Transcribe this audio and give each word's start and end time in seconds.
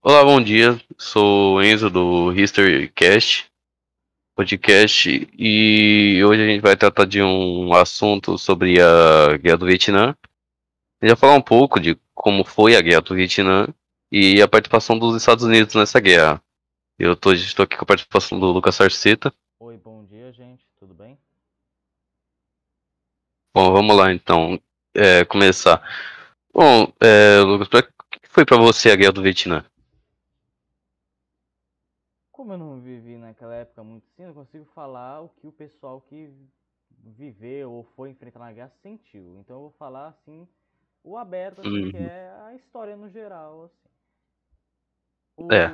Olá, 0.00 0.24
bom 0.24 0.40
dia. 0.40 0.80
Sou 0.96 1.56
o 1.56 1.62
Enzo 1.62 1.90
do 1.90 2.30
HistoryCast 2.32 3.50
podcast 4.36 5.28
e 5.36 6.22
hoje 6.24 6.40
a 6.40 6.46
gente 6.46 6.60
vai 6.62 6.76
tratar 6.76 7.04
de 7.04 7.20
um 7.20 7.72
assunto 7.74 8.38
sobre 8.38 8.80
a 8.80 9.36
Guerra 9.36 9.56
do 9.56 9.66
Vietnã. 9.66 10.16
A 11.00 11.04
gente 11.04 11.14
vai 11.14 11.16
falar 11.16 11.34
um 11.34 11.42
pouco 11.42 11.80
de 11.80 11.98
como 12.14 12.44
foi 12.44 12.76
a 12.76 12.80
Guerra 12.80 13.00
do 13.00 13.16
Vietnã 13.16 13.66
e 14.12 14.40
a 14.40 14.46
participação 14.46 14.96
dos 14.96 15.16
Estados 15.16 15.42
Unidos 15.42 15.74
nessa 15.74 15.98
guerra. 15.98 16.40
Eu 16.96 17.14
estou 17.14 17.64
aqui 17.64 17.76
com 17.76 17.82
a 17.82 17.86
participação 17.86 18.38
do 18.38 18.46
Lucas 18.46 18.76
Sarceta. 18.76 19.34
Oi, 19.58 19.76
bom 19.78 20.04
dia, 20.04 20.32
gente. 20.32 20.64
Tudo 20.78 20.94
bem? 20.94 21.18
Bom, 23.52 23.72
vamos 23.72 23.96
lá 23.96 24.12
então. 24.12 24.60
É, 24.94 25.24
começar. 25.24 25.82
Bom, 26.54 26.92
é, 27.00 27.40
Lucas, 27.40 27.66
o 27.66 27.82
que 28.08 28.28
foi 28.28 28.44
para 28.44 28.56
você 28.56 28.92
a 28.92 28.96
Guerra 28.96 29.12
do 29.12 29.22
Vietnã? 29.22 29.64
Como 32.38 32.52
eu 32.52 32.58
não 32.58 32.80
vivi 32.80 33.16
naquela 33.48 33.54
época 33.54 33.82
muito 33.82 34.06
assim, 34.12 34.24
eu 34.24 34.34
consigo 34.34 34.64
falar 34.66 35.22
o 35.22 35.28
que 35.30 35.46
o 35.46 35.52
pessoal 35.52 36.00
que 36.02 36.30
viveu 36.90 37.72
ou 37.72 37.84
foi 37.96 38.10
enfrentar 38.10 38.38
na 38.40 38.52
guerra 38.52 38.72
sentiu. 38.82 39.38
Então 39.38 39.56
eu 39.56 39.60
vou 39.62 39.70
falar 39.72 40.08
assim 40.08 40.46
o 41.02 41.16
aberto, 41.16 41.60
assim, 41.60 41.70
Uhum. 41.70 41.90
que 41.90 41.96
é 41.96 42.30
a 42.46 42.54
história 42.54 42.96
no 42.96 43.08
geral, 43.08 43.64
assim. 43.64 43.88
O, 45.36 45.48
É. 45.52 45.68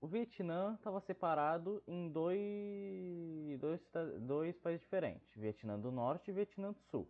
o 0.00 0.06
Vietnã 0.08 0.74
estava 0.74 1.00
separado 1.00 1.82
em 1.86 2.08
dois, 2.10 3.60
dois, 3.60 3.80
dois 4.20 4.58
países 4.58 4.82
diferentes, 4.82 5.28
Vietnã 5.36 5.78
do 5.78 5.92
Norte 5.92 6.30
e 6.30 6.34
Vietnã 6.34 6.72
do 6.72 6.80
Sul. 6.90 7.08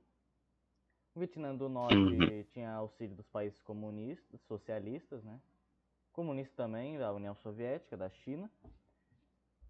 O 1.15 1.19
Vietnã 1.19 1.57
do 1.57 1.69
Norte 1.69 1.97
Uhum. 1.97 2.45
tinha 2.53 2.71
auxílio 2.73 3.17
dos 3.17 3.27
países 3.29 3.59
comunistas, 3.63 4.39
socialistas, 4.43 5.25
né? 5.25 5.41
Comunista 6.13 6.55
também, 6.55 6.99
da 6.99 7.13
União 7.13 7.35
Soviética, 7.37 7.97
da 7.97 8.11
China. 8.11 8.51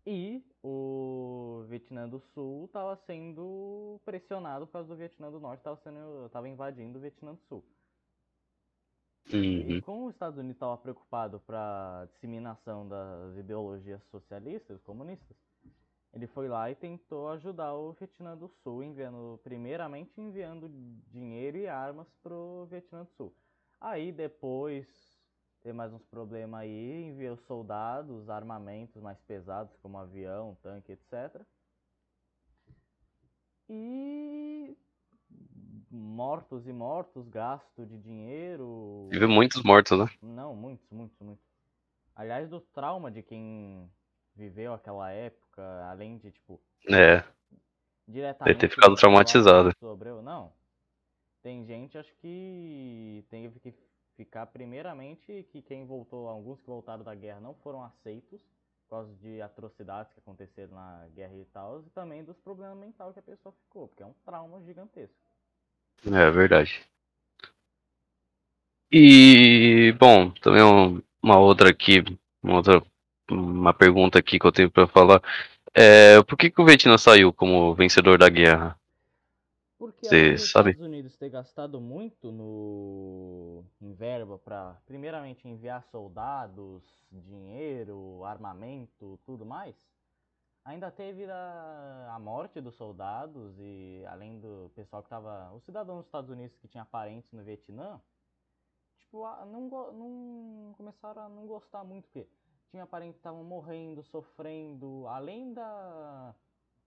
E 0.06 0.40
o 0.62 1.64
Vietnã 1.68 2.08
do 2.08 2.20
Sul 2.32 2.66
estava 2.66 2.96
sendo 3.06 4.00
pressionado 4.04 4.66
por 4.66 4.74
causa 4.74 4.88
do 4.88 4.96
Vietnã 4.96 5.30
do 5.32 5.40
Norte, 5.40 5.60
estava 5.60 5.76
sendo, 5.78 6.28
tava 6.30 6.48
invadindo 6.48 6.98
o 6.98 7.00
Vietnã 7.00 7.34
do 7.34 7.40
Sul. 7.48 7.64
E 9.32 9.74
Uhum. 9.74 9.80
como 9.80 10.06
os 10.06 10.14
Estados 10.14 10.38
Unidos 10.38 10.56
estava 10.56 10.78
preocupado 10.78 11.40
para 11.40 12.02
a 12.02 12.06
disseminação 12.06 12.88
das 12.88 13.36
ideologias 13.36 14.00
socialistas, 14.04 14.80
comunistas, 14.82 15.36
ele 16.12 16.28
foi 16.28 16.48
lá 16.48 16.70
e 16.70 16.76
tentou 16.76 17.28
ajudar 17.30 17.74
o 17.74 17.92
Vietnã 17.92 18.36
do 18.36 18.48
Sul, 18.48 18.84
enviando, 18.84 19.40
primeiramente 19.42 20.20
enviando 20.20 20.68
dinheiro 21.08 21.58
e 21.58 21.66
armas 21.66 22.06
pro 22.22 22.66
Vietnã 22.70 23.02
do 23.02 23.10
Sul. 23.16 23.34
Aí 23.80 24.12
depois 24.12 24.86
teve 25.66 25.76
mais 25.76 25.92
uns 25.92 26.04
problemas 26.04 26.60
aí, 26.60 27.06
enviou 27.08 27.36
soldados, 27.38 28.30
armamentos 28.30 29.02
mais 29.02 29.18
pesados 29.22 29.76
como 29.82 29.98
avião, 29.98 30.56
tanque, 30.62 30.92
etc. 30.92 31.42
E 33.68 34.76
mortos 35.90 36.68
e 36.68 36.72
mortos, 36.72 37.28
gasto 37.28 37.84
de 37.84 37.98
dinheiro, 37.98 39.08
Teve 39.10 39.26
muitos 39.26 39.60
mortos, 39.64 39.98
né? 39.98 40.06
não, 40.22 40.54
muitos, 40.54 40.88
muitos, 40.88 41.18
muitos. 41.18 41.44
Aliás, 42.14 42.48
do 42.48 42.60
trauma 42.60 43.10
de 43.10 43.24
quem 43.24 43.90
viveu 44.36 44.72
aquela 44.72 45.10
época, 45.10 45.62
além 45.90 46.16
de, 46.16 46.30
tipo, 46.30 46.60
É. 46.88 47.24
diretamente. 48.06 48.60
ter 48.60 48.70
ficado 48.70 48.94
traumatizado. 48.94 49.72
Sobre 49.80 50.10
eu, 50.10 50.22
não. 50.22 50.52
Tem 51.42 51.64
gente, 51.64 51.98
acho 51.98 52.14
que 52.18 53.24
teve 53.28 53.58
que 53.58 53.74
ficar 54.16 54.46
primeiramente 54.46 55.46
que 55.52 55.62
quem 55.62 55.86
voltou, 55.86 56.28
alguns 56.28 56.60
que 56.60 56.66
voltaram 56.66 57.04
da 57.04 57.14
guerra 57.14 57.40
não 57.40 57.54
foram 57.54 57.82
aceitos 57.82 58.40
por 58.84 58.90
causa 58.90 59.12
de 59.16 59.42
atrocidades 59.42 60.12
que 60.12 60.20
aconteceram 60.20 60.74
na 60.74 61.06
guerra 61.14 61.34
e 61.34 61.44
tal, 61.46 61.80
e 61.80 61.90
também 61.90 62.24
dos 62.24 62.38
problemas 62.38 62.78
mentais 62.78 63.12
que 63.12 63.18
a 63.18 63.22
pessoa 63.22 63.52
ficou, 63.64 63.88
porque 63.88 64.02
é 64.02 64.06
um 64.06 64.14
trauma 64.24 64.62
gigantesco. 64.62 65.16
É 66.06 66.30
verdade. 66.30 66.86
E, 68.90 69.92
bom, 69.98 70.30
também 70.40 70.62
um- 70.62 71.02
uma 71.22 71.38
outra 71.38 71.70
aqui, 71.70 72.02
uma 72.42 72.56
outra 72.56 72.82
uma 73.28 73.74
pergunta 73.74 74.18
aqui 74.18 74.38
que 74.38 74.46
eu 74.46 74.52
tenho 74.52 74.70
para 74.70 74.86
falar. 74.86 75.20
É, 75.74 76.22
por 76.22 76.36
que, 76.38 76.50
que 76.50 76.60
o 76.60 76.64
Vietnã 76.64 76.96
saiu 76.96 77.32
como 77.32 77.74
vencedor 77.74 78.18
da 78.18 78.28
guerra? 78.28 78.78
Porque 79.78 80.06
Cê 80.06 80.38
sabe? 80.38 80.70
Estados 80.70 80.86
Unidos 80.86 81.16
ter 81.16 81.28
gastado 81.28 81.80
muito 81.80 82.32
no 82.32 83.64
em 83.80 83.92
verba 83.92 84.38
para 84.38 84.80
primeiramente 84.86 85.46
enviar 85.46 85.84
soldados, 85.84 86.82
dinheiro, 87.12 88.24
armamento, 88.24 89.18
tudo 89.26 89.44
mais, 89.44 89.76
ainda 90.64 90.90
teve 90.90 91.30
a, 91.30 92.12
a 92.14 92.18
morte 92.18 92.60
dos 92.60 92.74
soldados 92.74 93.54
e 93.58 94.02
além 94.08 94.40
do 94.40 94.70
pessoal 94.74 95.02
que 95.02 95.10
tava, 95.10 95.52
os 95.52 95.62
cidadãos 95.64 95.98
dos 95.98 96.06
Estados 96.06 96.30
Unidos 96.30 96.56
que 96.56 96.68
tinha 96.68 96.84
parentes 96.86 97.30
no 97.32 97.44
Vietnã, 97.44 98.00
tipo, 98.98 99.22
não, 99.44 99.92
não 99.92 100.74
começaram 100.74 101.22
a 101.22 101.28
não 101.28 101.46
gostar 101.46 101.84
muito 101.84 102.04
porque 102.06 102.26
tinha 102.70 102.86
parentes 102.86 103.16
que 103.16 103.20
estavam 103.20 103.44
morrendo, 103.44 104.02
sofrendo, 104.02 105.06
além 105.06 105.52
da 105.52 106.34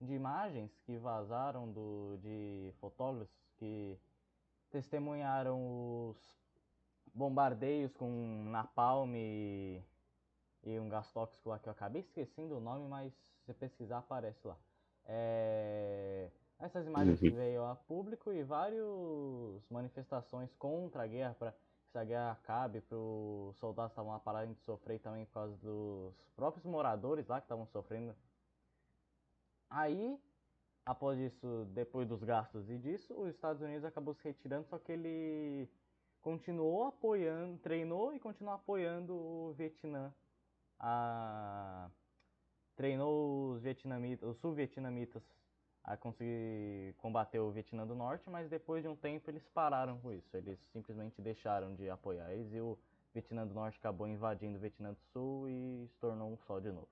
de 0.00 0.14
imagens 0.14 0.76
que 0.86 0.96
vazaram 0.96 1.70
do, 1.70 2.18
de 2.22 2.72
fotógrafos 2.80 3.28
que 3.58 3.98
testemunharam 4.70 6.10
os 6.10 6.16
bombardeios 7.14 7.94
com 7.96 8.44
napalm 8.50 9.14
e, 9.16 9.82
e 10.64 10.78
um 10.78 10.88
gás 10.88 11.10
tóxico 11.12 11.48
lá 11.50 11.58
que 11.58 11.68
eu 11.68 11.72
acabei 11.72 12.00
esquecendo 12.02 12.56
o 12.56 12.60
nome, 12.60 12.88
mas 12.88 13.12
se 13.44 13.52
pesquisar 13.54 13.98
aparece 13.98 14.46
lá. 14.46 14.56
É, 15.06 16.30
essas 16.58 16.86
imagens 16.86 17.20
Uhum. 17.22 17.30
veio 17.30 17.64
a 17.64 17.74
público 17.74 18.32
e 18.32 18.42
várias 18.42 18.84
manifestações 19.70 20.52
contra 20.54 21.02
a 21.04 21.06
guerra 21.06 21.34
para 21.38 21.52
que 21.52 21.58
essa 21.88 22.04
guerra 22.04 22.32
acabe, 22.32 22.80
para 22.82 22.96
os 22.96 23.56
soldados 23.56 23.92
estavam 23.92 24.12
lá 24.12 24.18
pararem 24.20 24.52
de 24.52 24.60
sofrer 24.60 25.00
também 25.00 25.24
por 25.26 25.32
causa 25.34 25.56
dos 25.56 26.14
próprios 26.36 26.64
moradores 26.64 27.26
lá 27.26 27.40
que 27.40 27.46
estavam 27.46 27.66
sofrendo 27.66 28.14
Aí, 29.70 30.18
após 30.84 31.18
isso, 31.18 31.64
depois 31.72 32.08
dos 32.08 32.22
gastos 32.24 32.68
e 32.68 32.76
disso, 32.76 33.14
os 33.14 33.30
Estados 33.30 33.62
Unidos 33.62 33.84
acabou 33.84 34.14
se 34.14 34.24
retirando, 34.24 34.66
só 34.66 34.78
que 34.78 34.90
ele 34.90 35.68
continuou 36.20 36.84
apoiando, 36.84 37.56
treinou 37.58 38.12
e 38.12 38.18
continuou 38.18 38.56
apoiando 38.56 39.14
o 39.14 39.54
Vietnã. 39.56 40.12
A... 40.78 41.88
Treinou 42.74 43.52
os 43.52 43.62
vietnamitas, 43.62 44.28
os 44.28 44.38
sul-vietnamitas 44.38 45.22
a 45.84 45.96
conseguir 45.96 46.94
combater 46.98 47.38
o 47.38 47.50
Vietnã 47.50 47.86
do 47.86 47.94
Norte, 47.94 48.28
mas 48.28 48.48
depois 48.48 48.82
de 48.82 48.88
um 48.88 48.96
tempo 48.96 49.30
eles 49.30 49.46
pararam 49.48 49.98
com 50.00 50.12
isso. 50.12 50.36
Eles 50.36 50.58
simplesmente 50.72 51.20
deixaram 51.20 51.74
de 51.74 51.88
apoiar 51.90 52.32
eles 52.32 52.52
e 52.52 52.60
o 52.60 52.78
Vietnã 53.12 53.46
do 53.46 53.54
Norte 53.54 53.78
acabou 53.78 54.08
invadindo 54.08 54.56
o 54.56 54.60
Vietnã 54.60 54.92
do 54.92 55.00
Sul 55.12 55.48
e 55.48 55.86
se 55.88 55.98
tornou 55.98 56.32
um 56.32 56.36
só 56.38 56.58
de 56.58 56.70
novo. 56.70 56.88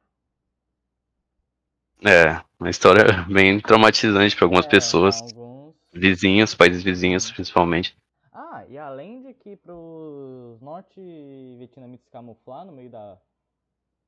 É, 2.05 2.43
uma 2.59 2.71
história 2.71 3.05
bem 3.31 3.61
traumatizante 3.61 4.35
para 4.37 4.45
algumas 4.47 4.67
É, 4.67 4.67
pessoas, 4.67 5.21
alguns 5.21 5.75
vizinhos, 5.93 6.55
países 6.55 6.83
vizinhos 6.83 7.31
principalmente. 7.31 7.97
Ah, 8.33 8.65
e 8.69 8.79
além 8.79 9.23
de 9.23 9.35
que 9.35 9.57
pros 9.57 10.61
norte-vietnamitas 10.61 12.05
se 12.05 12.11
camuflar 12.11 12.65
no 12.65 12.73
meio 12.73 12.91
da 12.91 13.19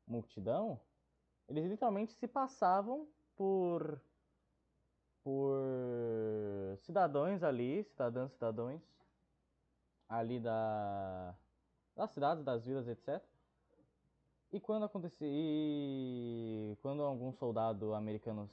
multidão, 0.06 0.80
eles 1.48 1.66
literalmente 1.66 2.14
se 2.14 2.28
passavam 2.28 3.08
por 3.36 4.00
por 5.22 6.76
cidadãos 6.78 7.42
ali, 7.42 7.84
cidadãs, 7.84 8.32
cidadãos 8.32 8.82
ali 10.08 10.38
da 10.40 11.34
das 11.96 12.10
cidades, 12.12 12.44
das 12.44 12.64
vilas, 12.64 12.88
etc. 12.88 13.22
E 14.52 14.58
quando 14.58 14.84
acontecia 14.84 15.28
e 15.28 16.76
quando 16.82 17.02
algum 17.02 17.32
soldado 17.32 17.94
americano 17.94 18.48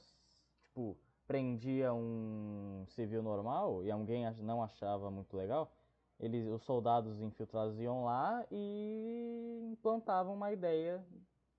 tipo 0.62 0.96
prendia 1.26 1.92
um 1.92 2.84
civil 2.88 3.22
normal 3.22 3.84
e 3.84 3.90
alguém 3.90 4.24
não 4.40 4.62
achava 4.62 5.10
muito 5.10 5.36
legal, 5.36 5.70
eles, 6.18 6.46
os 6.46 6.62
soldados 6.62 7.20
infiltrados 7.20 7.78
iam 7.80 8.04
lá 8.04 8.44
e 8.50 9.70
implantavam 9.72 10.34
uma 10.34 10.52
ideia 10.52 11.04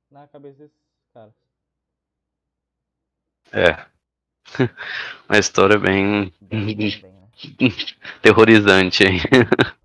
na 0.10 0.28
cabeça 0.28 0.60
desses 0.60 0.78
caras. 1.14 1.34
É. 3.52 3.86
Uma 5.30 5.38
história 5.38 5.78
bem 5.78 6.34
Bem, 6.42 6.76
bem, 6.76 6.76
bem, 6.76 7.12
né? 7.12 7.30
terrorizante 8.22 9.04
aí. 9.04 9.20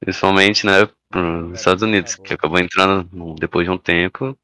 Principalmente, 0.00 0.66
né, 0.66 0.72
É, 1.14 1.54
Estados 1.54 1.82
Unidos, 1.82 2.14
que 2.16 2.34
acabou 2.34 2.58
entrando 2.58 3.34
depois 3.34 3.66
de 3.66 3.70
um 3.70 3.78
tempo, 3.78 4.36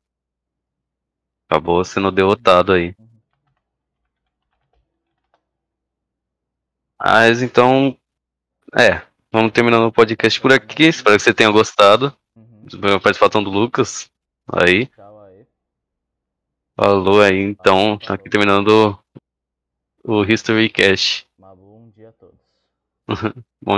acabou 1.49 1.85
sendo 1.85 2.11
derrotado 2.11 2.73
aí. 2.73 2.95
Uhum. 2.99 3.09
Mas 7.01 7.43
então, 7.43 7.97
é, 8.77 9.03
vamos 9.33 9.53
terminando 9.53 9.87
o 9.87 9.93
podcast 9.93 10.41
por 10.41 10.53
aqui. 10.53 10.85
Espero 10.85 11.17
que 11.17 11.23
você 11.23 11.33
tenha 11.33 11.51
gostado. 11.51 12.15
Uhum. 12.37 12.95
a 12.95 13.01
participação 13.01 13.43
do 13.43 13.51
Lucas. 13.51 14.11
Aí, 14.51 14.89
falou 16.79 17.21
aí, 17.21 17.39
então, 17.39 17.99
Falou. 18.01 18.15
aqui 18.15 18.31
terminando 18.31 18.99
o, 20.05 20.25
History 20.25 20.71
Cast. 20.71 21.27
Mabu, 21.39 21.85
um 21.85 21.91
dia 21.91 22.09
a 22.09 22.13
todos. 22.13 22.39
Bom 23.61 23.77